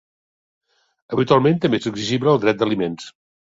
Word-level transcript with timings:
Habitualment 1.11 1.61
també 1.67 1.83
és 1.85 1.91
exigible 1.95 2.35
el 2.37 2.43
dret 2.47 2.61
d'aliments. 2.63 3.17